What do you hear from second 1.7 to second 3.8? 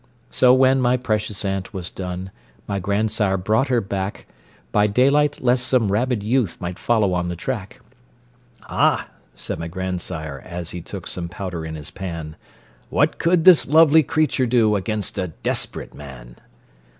was done, My grandsire brought